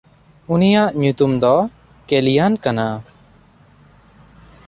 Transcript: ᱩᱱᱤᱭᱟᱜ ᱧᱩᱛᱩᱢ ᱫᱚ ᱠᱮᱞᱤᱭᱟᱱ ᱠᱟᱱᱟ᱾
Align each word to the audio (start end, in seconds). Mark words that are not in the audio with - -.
ᱩᱱᱤᱭᱟᱜ 0.53 0.89
ᱧᱩᱛᱩᱢ 1.01 1.31
ᱫᱚ 1.41 1.55
ᱠᱮᱞᱤᱭᱟᱱ 2.07 2.53
ᱠᱟᱱᱟ᱾ 2.63 2.87